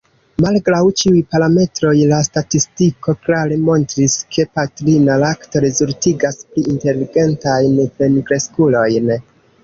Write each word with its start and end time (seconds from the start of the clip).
Malgraŭ 0.43 0.77
ĉiuj 0.99 1.19
parametroj, 1.33 1.91
la 2.11 2.21
statistiko 2.27 3.13
klare 3.25 3.57
montris, 3.65 4.15
ke 4.37 4.45
patrina 4.59 5.17
lakto 5.25 5.61
rezultigas 5.65 6.39
pli 6.55 6.63
inteligentajn 6.77 7.77
plenkreskulojn. 8.01 9.13